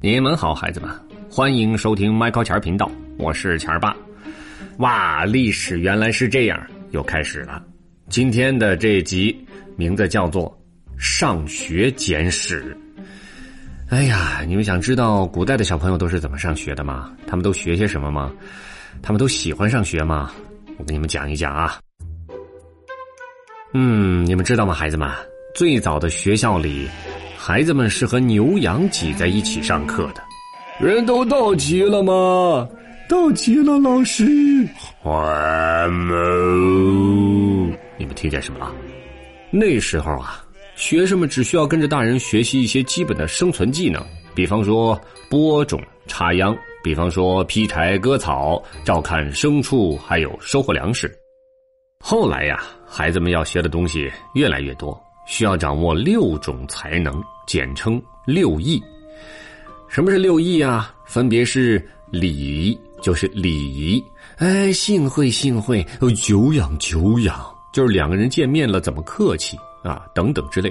[0.00, 0.88] 你们好，孩子们，
[1.28, 3.96] 欢迎收听麦考钱频道，我是钱儿爸。
[4.76, 7.60] 哇，历史原来是这样，又开始了。
[8.08, 9.36] 今天的这集
[9.74, 10.48] 名字叫做
[11.02, 12.78] 《上学简史》。
[13.88, 17.12] 哎呀，你们想知道古代的小朋友都是怎么上学的吗？
[17.26, 18.32] 他们都学些什么吗？
[19.02, 20.30] 他们都喜欢上学吗？
[20.76, 21.76] 我给你们讲一讲啊。
[23.74, 25.10] 嗯，你们知道吗，孩子们？
[25.56, 26.88] 最早的学校里，
[27.48, 30.22] 孩子们是和牛羊挤在一起上课的。
[30.78, 32.68] 人都到齐了吗？
[33.08, 34.22] 到齐了，老师。
[35.02, 36.14] 还没。
[37.96, 38.70] 你们听见什么了？
[39.50, 40.44] 那时候啊。
[40.76, 51.10] 学生们只需要跟着大人学习一些基本的生存技能，比方说播种、插秧，比方说劈柴、割草、照看牲畜，还有收获粮食。
[51.98, 57.10] 后来呀，孩子们要学的东西越来越多，需要掌握六种才能，
[57.48, 58.78] 简称六艺。
[59.88, 60.94] 什么是六艺啊？
[61.06, 64.04] 分别是礼，就是礼仪；
[64.36, 65.82] 哎，幸会幸会；
[66.14, 67.42] 久仰久仰，
[67.72, 69.56] 就是两个人见面了怎么客气。
[69.82, 70.70] 啊，等等之类，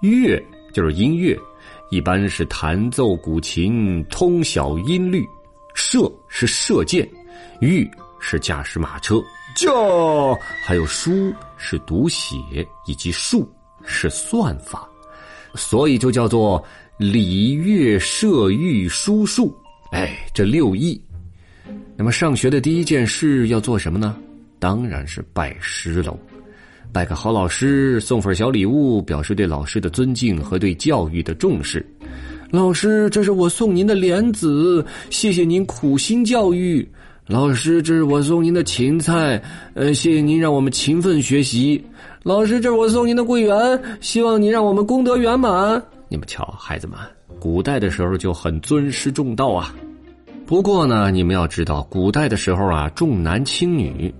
[0.00, 1.38] 乐就是音乐，
[1.90, 5.20] 一般是弹奏古琴，通晓音律；
[5.74, 7.08] 射是射箭，
[7.60, 7.88] 御
[8.18, 9.22] 是驾驶马车，
[9.54, 12.36] 教还有书是读写，
[12.86, 13.48] 以及术
[13.84, 14.88] 是算法，
[15.54, 16.62] 所以就叫做
[16.98, 19.54] 礼乐射御书数。
[19.92, 21.00] 哎，这六艺。
[21.96, 24.16] 那么上学的第一件事要做什么呢？
[24.58, 26.18] 当然是拜师喽。
[26.92, 31.84] 拜个好老师，送份小礼物，表示对老师的尊敬和对教育的重视。
[32.50, 36.88] 老师，这是我送您的莲子，谢谢您苦心教育。
[37.26, 41.82] 老师，这是我送您的芹菜，呃，谢谢您让我们勤奋学习。
[42.22, 45.82] 老师，这是我送您的桂圆，希望您让我们功德圆满。
[46.08, 46.98] 你们瞧，孩子们，
[47.40, 49.74] 古代的时候就很尊师重道啊。
[50.44, 54.14] 不过呢，你们要知道，古代的时候啊，重男轻女。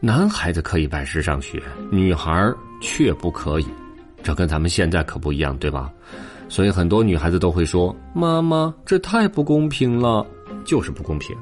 [0.00, 1.62] 男孩子可以拜师上学，
[1.92, 3.66] 女孩却不可以，
[4.20, 5.92] 这跟咱们现在可不一样，对吧？
[6.48, 10.26] 所以很多女孩子都会说：“妈妈，这太不公平了，
[10.64, 11.36] 就是不公平。”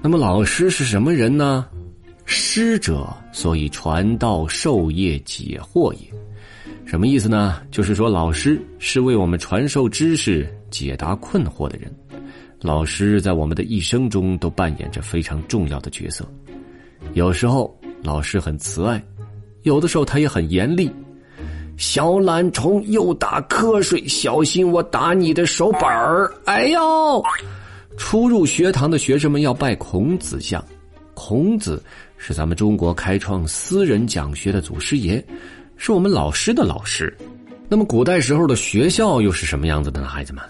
[0.00, 1.66] 那么老师是什么人呢？
[2.24, 6.00] 师者，所以传道授业解惑也。
[6.84, 7.60] 什么意思呢？
[7.70, 11.92] 就是说老师是为我们传授知识、解答困惑的人。
[12.60, 16.26] 老师在我们的一生中都扮演着非常重要的角色。
[17.14, 19.02] 有时候老师很慈爱，
[19.62, 20.90] 有的时候他也很严厉。
[21.76, 26.32] 小懒虫又打瞌睡，小心我打你的手板儿！
[26.44, 27.22] 哎呦！
[27.96, 30.64] 初入学堂的学生们要拜孔子像，
[31.14, 31.82] 孔子
[32.16, 35.24] 是咱们中国开创私人讲学的祖师爷，
[35.76, 37.16] 是我们老师的老师。
[37.68, 40.06] 那么古代时候的学校又是什么样子的呢？
[40.06, 40.42] 孩子们，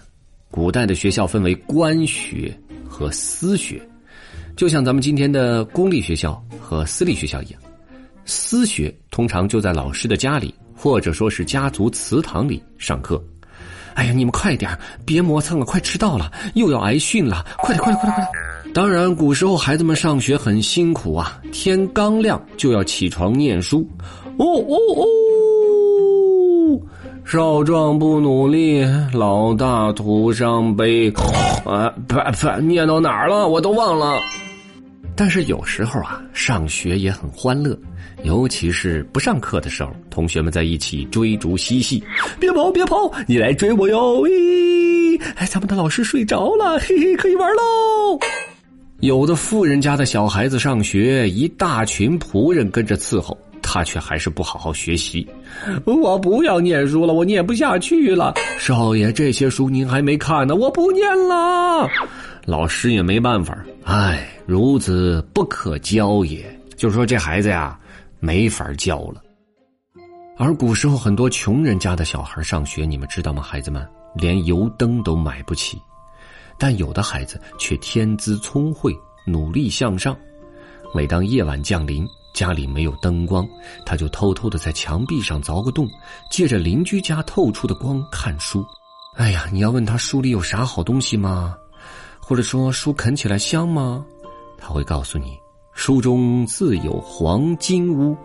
[0.50, 2.56] 古代的学校分为官学
[2.86, 3.80] 和私学。
[4.54, 7.60] 就像咱们今天的公立学校和私立学校一样，
[8.24, 13.22] 私学通常就在老师的家里，或者说是家族祠堂里上课。
[13.98, 14.70] 哎呀，你们快点
[15.04, 17.44] 别磨蹭了，快迟到了，又要挨训了！
[17.58, 18.24] 快点，快点，快点，快
[18.62, 18.72] 点！
[18.72, 23.84] 当然，古时候孩子们上学很辛苦啊，天刚亮就要起床念书。
[24.36, 25.02] 哦哦哦！
[27.24, 31.12] 少壮不努力，老大徒伤悲。
[31.64, 33.48] 啊，不不，念到哪儿了？
[33.48, 34.20] 我都忘了。
[35.18, 37.76] 但是有时候啊，上学也很欢乐，
[38.22, 42.00] 尤其是不上课的时候，同学们在一起追逐嬉戏。
[42.38, 44.22] 别跑，别跑，你来追我哟！
[44.28, 48.16] 咦，哎，咱们的老师睡着了，嘿嘿，可以玩喽。
[49.00, 55.26] 有的富人家的小孩子上学，一大群仆人跟着伺候，他却还是不好好学习。
[55.84, 58.34] 我不要念书了，我念不下去了。
[58.56, 61.88] 少爷，这些书您还没看呢，我不念了。
[62.44, 66.58] 老师也没办法，唉，孺子不可教也。
[66.74, 67.78] 就是说这孩子呀，
[68.18, 69.22] 没法教了。
[70.38, 73.42] 而古时候很多穷人家的小孩上学，你们知道吗？
[73.42, 75.78] 孩子们连油灯都买不起，
[76.58, 78.96] 但有的孩子却天资聪慧，
[79.26, 80.16] 努力向上。
[80.94, 83.46] 每当夜晚降临，家里没有灯光，
[83.84, 85.86] 他就偷偷的在墙壁上凿个洞，
[86.30, 88.64] 借着邻居家透出的光看书。
[89.16, 91.54] 哎呀，你要问他书里有啥好东西吗？
[92.18, 94.06] 或者说书啃起来香吗？
[94.58, 95.38] 他会告诉你，
[95.72, 98.16] 书中自有黄金屋，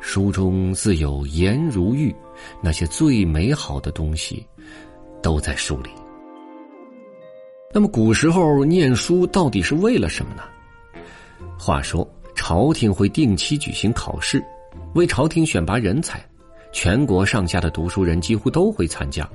[0.00, 2.14] 书中自有颜如玉，
[2.62, 4.46] 那些最美好的东西，
[5.20, 5.90] 都在书里。
[7.72, 10.42] 那么古时候念书到底是为了什么呢？
[11.58, 14.42] 话说朝廷会定期举行考试，
[14.94, 16.24] 为朝廷选拔人才，
[16.72, 19.28] 全国上下的读书人几乎都会参加。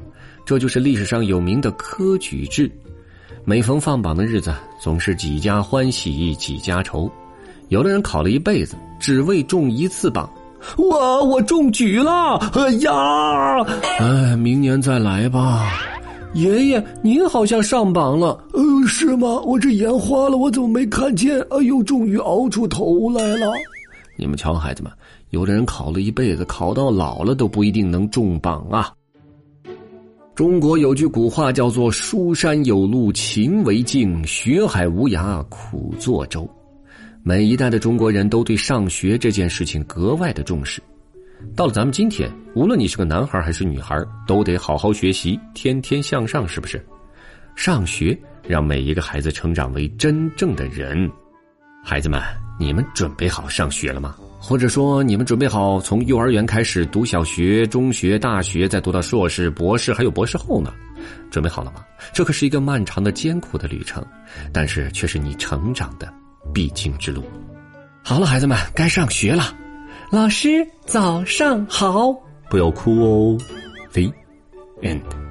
[0.45, 2.71] 这就是历史上有名的科举制。
[3.47, 7.07] 每逢放榜的日子，总是几家欢喜几家愁。
[7.67, 10.27] 有的人考了一辈子，只为中一次榜。
[10.77, 12.37] 我，我中举了！
[12.53, 13.61] 哎呀，
[13.99, 15.71] 哎，明年再来吧。
[16.33, 18.29] 爷爷，您好像上榜了。
[18.53, 19.39] 呃，是吗？
[19.41, 21.39] 我这眼花了，我怎么没看见？
[21.51, 23.53] 哎呦，终于熬出头来了。
[24.17, 24.91] 你们瞧，孩子们，
[25.29, 28.91] 有的人考了一辈子，考到老了都不一定能中榜啊。
[30.35, 36.45] 中国有句古话叫做“书山有路勤为径，学海无涯苦作舟”。
[37.23, 40.83] 每一代的中国人都对上学这件事情格外的重视。
[41.55, 43.97] 到了咱们今天，无论你是个男孩还是女孩，
[44.27, 46.85] 都得好好学习，天天向上，是不是？
[47.55, 51.09] 上学让每一个孩子成长为真正的人。
[51.81, 52.21] 孩子们，
[52.59, 54.17] 你们准备好上学了吗？
[54.47, 60.71] 或者说，你们准备好从幼儿园开始读小学、中学、大学，再读到硕士、博士，还有博士后呢？
[61.31, 61.83] 准备好了吗？
[62.13, 64.05] 这可是一个漫长的、艰苦的旅程，
[64.53, 66.13] 但是却是你成长的。
[66.53, 67.23] 必经之路。
[68.03, 69.51] 好了，孩子们，该上学了。
[70.11, 72.13] 老师，早上好。
[72.47, 73.37] 不要哭哦。
[73.93, 74.03] The
[74.83, 75.24] end。